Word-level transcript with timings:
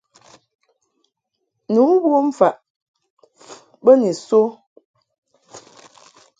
Ni 1.73 1.81
wom 2.03 2.27
faʼ 2.37 2.55
be 3.83 3.91
ni 4.01 4.11
so. 4.27 4.41